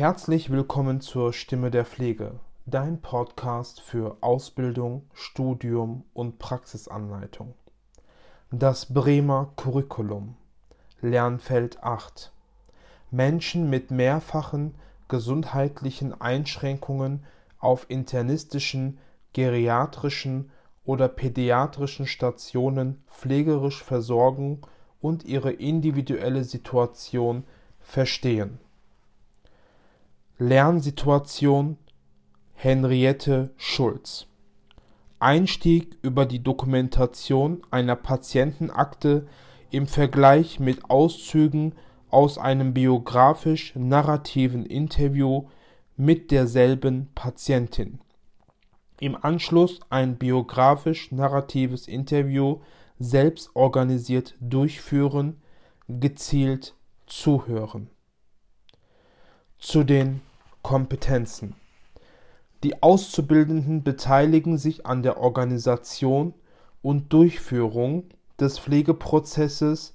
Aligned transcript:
Herzlich 0.00 0.48
willkommen 0.48 1.02
zur 1.02 1.34
Stimme 1.34 1.70
der 1.70 1.84
Pflege, 1.84 2.40
dein 2.64 3.02
Podcast 3.02 3.82
für 3.82 4.16
Ausbildung, 4.22 5.02
Studium 5.12 6.04
und 6.14 6.38
Praxisanleitung. 6.38 7.52
Das 8.50 8.94
Bremer 8.94 9.52
Curriculum 9.56 10.36
Lernfeld 11.02 11.82
8 11.82 12.32
Menschen 13.10 13.68
mit 13.68 13.90
mehrfachen 13.90 14.74
gesundheitlichen 15.08 16.18
Einschränkungen 16.18 17.22
auf 17.58 17.84
internistischen, 17.90 18.96
geriatrischen 19.34 20.50
oder 20.86 21.08
pädiatrischen 21.08 22.06
Stationen 22.06 23.04
pflegerisch 23.10 23.84
versorgen 23.84 24.62
und 25.02 25.26
ihre 25.26 25.52
individuelle 25.52 26.44
Situation 26.44 27.44
verstehen. 27.80 28.60
Lernsituation 30.42 31.76
Henriette 32.54 33.50
Schulz 33.58 34.26
Einstieg 35.18 35.98
über 36.00 36.24
die 36.24 36.42
Dokumentation 36.42 37.62
einer 37.70 37.94
Patientenakte 37.94 39.26
im 39.70 39.86
Vergleich 39.86 40.58
mit 40.58 40.88
Auszügen 40.88 41.74
aus 42.08 42.38
einem 42.38 42.72
biografisch-narrativen 42.72 44.64
Interview 44.64 45.44
mit 45.98 46.30
derselben 46.30 47.10
Patientin. 47.14 48.00
Im 48.98 49.22
Anschluss 49.22 49.80
ein 49.90 50.16
biografisch-narratives 50.16 51.86
Interview 51.86 52.60
selbst 52.98 53.50
organisiert 53.52 54.36
durchführen, 54.40 55.42
gezielt 55.86 56.74
zuhören. 57.06 57.90
Zu 59.58 59.84
den 59.84 60.22
Kompetenzen. 60.62 61.54
Die 62.62 62.82
Auszubildenden 62.82 63.82
beteiligen 63.82 64.58
sich 64.58 64.86
an 64.86 65.02
der 65.02 65.18
Organisation 65.18 66.34
und 66.82 67.12
Durchführung 67.12 68.04
des 68.38 68.58
Pflegeprozesses 68.58 69.94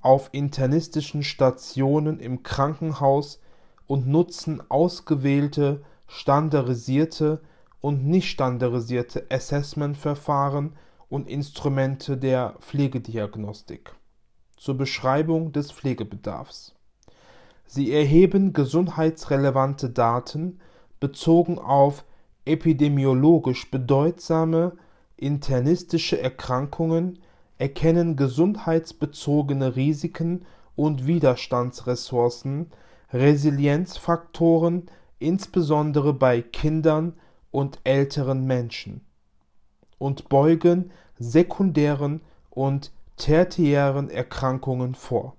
auf 0.00 0.30
internistischen 0.32 1.22
Stationen 1.22 2.20
im 2.20 2.42
Krankenhaus 2.42 3.40
und 3.86 4.06
nutzen 4.06 4.62
ausgewählte 4.70 5.82
standardisierte 6.06 7.42
und 7.80 8.06
nicht 8.06 8.30
standardisierte 8.30 9.26
Assessment-Verfahren 9.30 10.76
und 11.08 11.28
Instrumente 11.28 12.16
der 12.16 12.56
Pflegediagnostik 12.60 13.94
zur 14.56 14.76
Beschreibung 14.76 15.52
des 15.52 15.70
Pflegebedarfs. 15.70 16.74
Sie 17.66 17.92
erheben 17.92 18.52
gesundheitsrelevante 18.52 19.90
Daten 19.90 20.60
bezogen 21.00 21.58
auf 21.58 22.04
epidemiologisch 22.44 23.70
bedeutsame 23.70 24.72
internistische 25.16 26.20
Erkrankungen, 26.20 27.18
erkennen 27.58 28.16
gesundheitsbezogene 28.16 29.76
Risiken 29.76 30.44
und 30.74 31.06
Widerstandsressourcen, 31.06 32.70
Resilienzfaktoren, 33.12 34.90
insbesondere 35.18 36.12
bei 36.12 36.42
Kindern 36.42 37.14
und 37.50 37.80
älteren 37.84 38.44
Menschen 38.44 39.00
und 39.98 40.28
beugen 40.28 40.90
sekundären 41.18 42.20
und 42.50 42.92
tertiären 43.16 44.10
Erkrankungen 44.10 44.94
vor. 44.94 45.36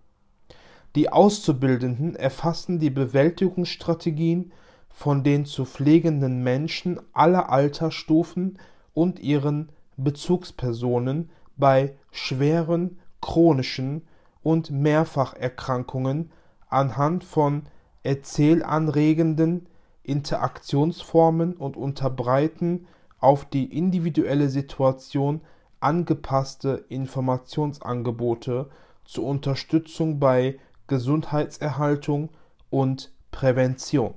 Die 0.97 1.11
Auszubildenden 1.11 2.15
erfassen 2.15 2.79
die 2.79 2.89
Bewältigungsstrategien 2.89 4.51
von 4.89 5.23
den 5.23 5.45
zu 5.45 5.63
pflegenden 5.63 6.41
Menschen 6.41 6.99
aller 7.13 7.51
Altersstufen 7.51 8.57
und 8.95 9.19
ihren 9.19 9.69
Bezugspersonen 9.95 11.29
bei 11.55 11.95
schweren 12.09 12.97
chronischen 13.21 14.07
und 14.41 14.71
Mehrfacherkrankungen 14.71 16.31
anhand 16.67 17.23
von 17.23 17.67
erzählanregenden 18.01 19.67
Interaktionsformen 20.01 21.53
und 21.57 21.77
unterbreiten 21.77 22.87
auf 23.19 23.45
die 23.45 23.65
individuelle 23.65 24.49
Situation 24.49 25.41
angepasste 25.79 26.85
Informationsangebote 26.89 28.71
zur 29.05 29.25
Unterstützung 29.25 30.19
bei 30.19 30.57
Gesundheitserhaltung 30.87 32.29
und 32.69 33.11
Prävention. 33.31 34.13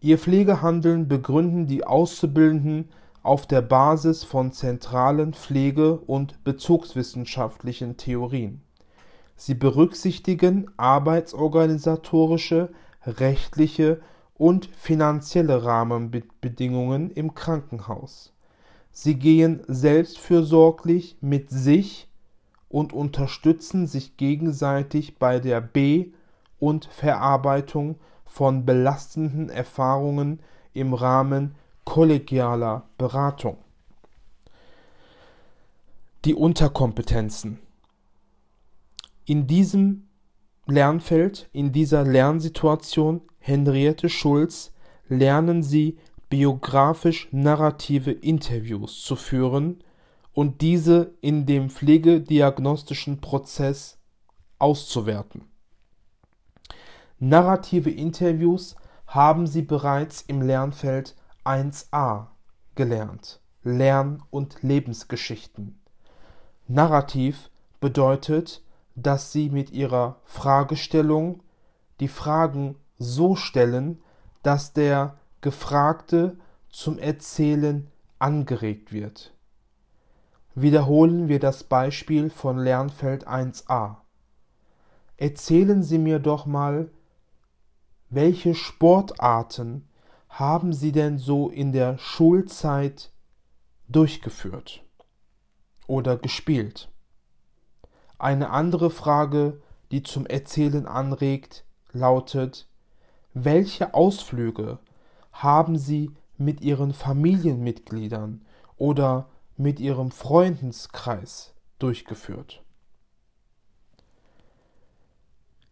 Ihr 0.00 0.18
Pflegehandeln 0.18 1.08
begründen 1.08 1.66
die 1.66 1.84
Auszubildenden 1.84 2.90
auf 3.22 3.46
der 3.46 3.62
Basis 3.62 4.22
von 4.22 4.52
zentralen 4.52 5.34
Pflege- 5.34 5.98
und 5.98 6.44
bezugswissenschaftlichen 6.44 7.96
Theorien. 7.96 8.62
Sie 9.34 9.54
berücksichtigen 9.54 10.70
arbeitsorganisatorische, 10.76 12.70
rechtliche 13.04 14.00
und 14.34 14.66
finanzielle 14.66 15.64
Rahmenbedingungen 15.64 17.10
im 17.10 17.34
Krankenhaus. 17.34 18.32
Sie 18.92 19.16
gehen 19.16 19.62
selbstfürsorglich 19.66 21.18
mit 21.20 21.50
sich 21.50 22.05
und 22.68 22.92
unterstützen 22.92 23.86
sich 23.86 24.16
gegenseitig 24.16 25.18
bei 25.18 25.38
der 25.38 25.60
Be- 25.60 26.06
und 26.58 26.86
Verarbeitung 26.86 27.96
von 28.24 28.64
belastenden 28.64 29.48
Erfahrungen 29.48 30.40
im 30.72 30.94
Rahmen 30.94 31.54
kollegialer 31.84 32.88
Beratung. 32.98 33.58
Die 36.24 36.34
Unterkompetenzen. 36.34 37.60
In 39.24 39.46
diesem 39.46 40.08
Lernfeld, 40.66 41.48
in 41.52 41.72
dieser 41.72 42.04
Lernsituation 42.04 43.22
Henriette 43.38 44.08
Schulz 44.08 44.72
lernen 45.08 45.62
Sie 45.62 45.98
biografisch 46.28 47.28
narrative 47.30 48.10
Interviews 48.10 49.02
zu 49.02 49.14
führen 49.14 49.84
und 50.36 50.60
diese 50.60 51.14
in 51.22 51.46
dem 51.46 51.70
pflegediagnostischen 51.70 53.22
Prozess 53.22 53.96
auszuwerten. 54.58 55.46
Narrative 57.18 57.90
Interviews 57.90 58.76
haben 59.06 59.46
Sie 59.46 59.62
bereits 59.62 60.20
im 60.20 60.42
Lernfeld 60.42 61.16
1a 61.46 62.26
gelernt. 62.74 63.40
Lern- 63.62 64.22
und 64.28 64.62
Lebensgeschichten. 64.62 65.80
Narrativ 66.68 67.50
bedeutet, 67.80 68.62
dass 68.94 69.32
Sie 69.32 69.48
mit 69.48 69.70
Ihrer 69.70 70.20
Fragestellung 70.26 71.42
die 71.98 72.08
Fragen 72.08 72.76
so 72.98 73.36
stellen, 73.36 74.02
dass 74.42 74.74
der 74.74 75.16
Gefragte 75.40 76.36
zum 76.68 76.98
Erzählen 76.98 77.90
angeregt 78.18 78.92
wird. 78.92 79.32
Wiederholen 80.58 81.28
wir 81.28 81.38
das 81.38 81.64
Beispiel 81.64 82.30
von 82.30 82.56
Lernfeld 82.56 83.28
1a. 83.28 83.96
Erzählen 85.18 85.82
Sie 85.82 85.98
mir 85.98 86.18
doch 86.18 86.46
mal, 86.46 86.90
welche 88.08 88.54
Sportarten 88.54 89.86
haben 90.30 90.72
Sie 90.72 90.92
denn 90.92 91.18
so 91.18 91.50
in 91.50 91.72
der 91.72 91.98
Schulzeit 91.98 93.12
durchgeführt 93.88 94.82
oder 95.86 96.16
gespielt? 96.16 96.88
Eine 98.18 98.48
andere 98.48 98.88
Frage, 98.88 99.60
die 99.90 100.02
zum 100.02 100.24
Erzählen 100.24 100.86
anregt, 100.86 101.66
lautet, 101.92 102.66
welche 103.34 103.92
Ausflüge 103.92 104.78
haben 105.32 105.76
Sie 105.76 106.12
mit 106.38 106.62
Ihren 106.62 106.94
Familienmitgliedern 106.94 108.40
oder 108.78 109.28
mit 109.56 109.80
Ihrem 109.80 110.10
Freundeskreis 110.10 111.54
durchgeführt? 111.78 112.62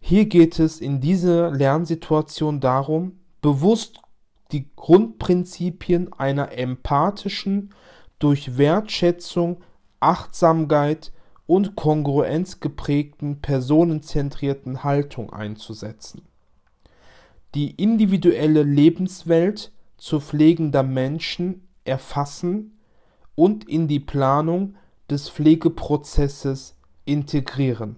Hier 0.01 0.27
geht 0.27 0.59
es 0.59 0.81
in 0.81 1.01
dieser 1.01 1.51
Lernsituation 1.51 2.61
darum, 2.61 3.21
bewusst 3.41 4.01
die 4.53 4.71
Grundprinzipien 4.77 6.13
einer 6.13 6.53
empathischen, 6.53 7.75
durch 8.19 8.59
Wertschätzung, 8.59 9.63
Achtsamkeit 10.01 11.13
und 11.47 11.75
Kongruenz 11.77 12.61
geprägten 12.61 13.41
personenzentrierten 13.41 14.85
Haltung 14.85 15.33
einzusetzen 15.33 16.23
die 17.55 17.71
individuelle 17.71 18.63
Lebenswelt 18.63 19.73
zu 19.97 20.21
pflegender 20.21 20.83
Menschen 20.83 21.69
erfassen 21.85 22.79
und 23.35 23.69
in 23.69 23.89
die 23.89 24.01
Planung 24.01 24.75
des 25.11 25.29
Pflegeprozesses 25.29 26.77
integrieren. 27.05 27.97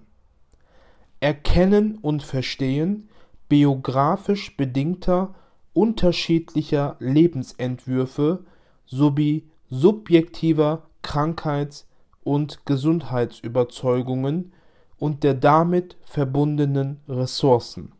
Erkennen 1.19 1.97
und 2.01 2.23
verstehen 2.23 3.09
biografisch 3.49 4.55
bedingter 4.57 5.33
unterschiedlicher 5.73 6.95
Lebensentwürfe 6.99 8.43
sowie 8.85 9.47
subjektiver 9.69 10.83
Krankheits- 11.01 11.87
und 12.23 12.65
Gesundheitsüberzeugungen 12.65 14.51
und 14.97 15.23
der 15.23 15.33
damit 15.33 15.95
verbundenen 16.03 16.99
Ressourcen. 17.07 17.93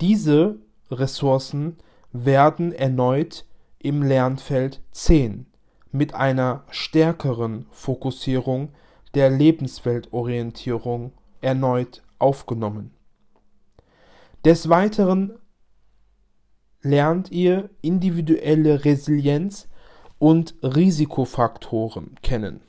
Diese 0.00 0.56
Ressourcen 0.90 1.76
werden 2.12 2.72
erneut 2.72 3.44
im 3.84 4.02
Lernfeld 4.02 4.80
10 4.92 5.46
mit 5.92 6.14
einer 6.14 6.64
stärkeren 6.70 7.66
Fokussierung 7.70 8.70
der 9.12 9.28
Lebensweltorientierung 9.28 11.12
erneut 11.42 12.02
aufgenommen. 12.18 12.92
Des 14.44 14.70
Weiteren 14.70 15.34
lernt 16.80 17.30
ihr 17.30 17.68
individuelle 17.82 18.86
Resilienz 18.86 19.68
und 20.18 20.54
Risikofaktoren 20.62 22.14
kennen, 22.22 22.62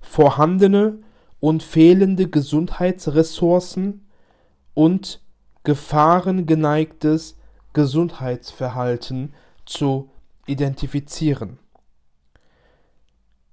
vorhandene 0.00 0.98
und 1.38 1.62
fehlende 1.62 2.28
Gesundheitsressourcen 2.28 4.08
und 4.74 5.22
gefahrengeneigtes 5.62 7.38
Gesundheitsverhalten 7.74 9.34
zu 9.64 10.10
identifizieren. 10.48 11.58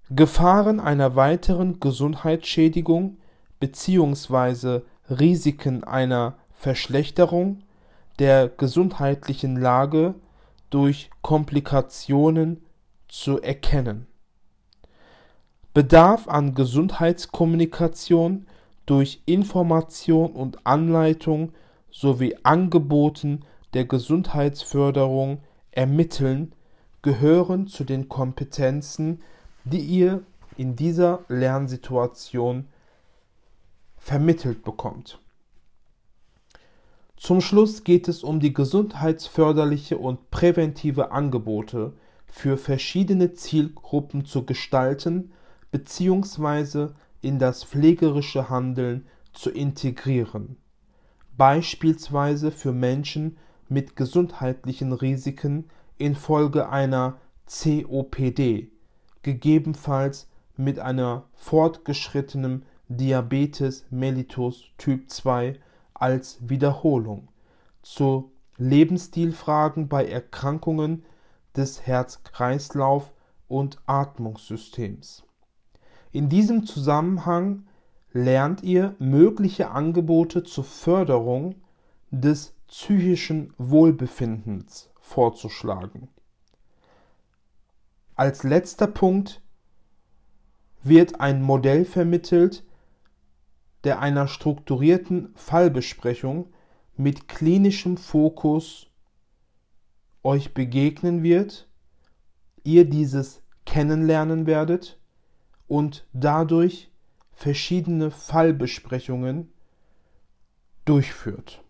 Gefahren 0.10 0.80
einer 0.80 1.16
weiteren 1.16 1.80
Gesundheitsschädigung 1.80 3.18
bzw. 3.60 4.82
Risiken 5.10 5.84
einer 5.84 6.38
Verschlechterung 6.52 7.64
der 8.20 8.48
gesundheitlichen 8.48 9.58
Lage 9.58 10.16
durch 10.70 11.10
Komplikationen 11.22 12.64
zu 13.08 13.42
erkennen. 13.42 14.08
Bedarf 15.74 16.28
an 16.28 16.54
Gesundheitskommunikation 16.56 18.48
durch 18.86 19.22
Information 19.26 20.32
und 20.32 20.66
Anleitung 20.66 21.52
sowie 21.92 22.36
Angeboten 22.44 23.42
der 23.74 23.86
Gesundheitsförderung 23.86 25.42
ermitteln 25.72 26.55
gehören 27.06 27.68
zu 27.68 27.84
den 27.84 28.10
Kompetenzen, 28.10 29.22
die 29.64 29.80
ihr 29.80 30.24
in 30.58 30.76
dieser 30.76 31.20
Lernsituation 31.28 32.66
vermittelt 33.96 34.64
bekommt. 34.64 35.20
Zum 37.16 37.42
Schluss 37.42 37.84
geht 37.84 38.08
es 38.08 38.24
um 38.24 38.40
die 38.40 38.54
gesundheitsförderliche 38.54 40.00
und 40.00 40.32
präventive 40.32 41.12
Angebote 41.12 41.94
für 42.26 42.58
verschiedene 42.58 43.34
Zielgruppen 43.34 44.26
zu 44.26 44.44
gestalten 44.44 45.32
bzw. 45.70 46.88
in 47.22 47.38
das 47.38 47.64
pflegerische 47.64 48.50
Handeln 48.50 49.06
zu 49.32 49.52
integrieren, 49.52 50.58
beispielsweise 51.38 52.50
für 52.50 52.72
Menschen 52.72 53.38
mit 53.70 53.96
gesundheitlichen 53.96 54.92
Risiken 54.92 55.70
infolge 55.98 56.70
einer 56.70 57.18
COPD, 57.48 58.72
gegebenenfalls 59.22 60.28
mit 60.58 60.80
einer 60.80 61.26
fortgeschrittenem 61.34 62.64
Diabetes 62.88 63.86
mellitus 63.90 64.66
Typ 64.78 65.10
2 65.10 65.60
als 65.94 66.38
Wiederholung, 66.42 67.30
zu 67.82 68.32
Lebensstilfragen 68.58 69.88
bei 69.88 70.08
Erkrankungen 70.08 71.04
des 71.56 71.86
Herz-Kreislauf- 71.86 73.12
und 73.48 73.80
Atmungssystems. 73.86 75.24
In 76.12 76.30
diesem 76.30 76.66
Zusammenhang 76.66 77.68
lernt 78.12 78.64
ihr 78.64 78.96
mögliche 79.00 79.72
Angebote 79.72 80.44
zur 80.44 80.64
Förderung 80.64 81.56
des 82.12 82.54
psychischen 82.68 83.54
Wohlbefindens 83.58 84.90
vorzuschlagen. 85.06 86.10
Als 88.16 88.44
letzter 88.44 88.88
Punkt 88.88 89.42
wird 90.84 91.20
ein 91.20 91.42
Modell 91.42 91.86
vermittelt, 91.86 92.66
der 93.84 94.00
einer 94.00 94.28
strukturierten 94.28 95.32
Fallbesprechung 95.36 96.52
mit 96.98 97.28
klinischem 97.28 97.98
Fokus 97.98 98.88
euch 100.24 100.54
begegnen 100.54 101.22
wird, 101.22 101.70
ihr 102.64 102.90
dieses 102.90 103.44
kennenlernen 103.66 104.48
werdet 104.48 105.00
und 105.68 106.08
dadurch 106.14 106.92
verschiedene 107.34 108.10
Fallbesprechungen 108.10 109.54
durchführt. 110.86 111.65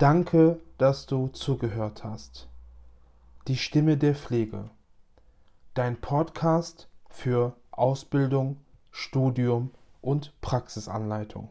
Danke, 0.00 0.58
dass 0.78 1.04
du 1.04 1.28
zugehört 1.28 2.04
hast. 2.04 2.48
Die 3.48 3.58
Stimme 3.58 3.98
der 3.98 4.14
Pflege. 4.14 4.70
Dein 5.74 6.00
Podcast 6.00 6.88
für 7.10 7.54
Ausbildung, 7.70 8.56
Studium 8.90 9.72
und 10.00 10.32
Praxisanleitung. 10.40 11.50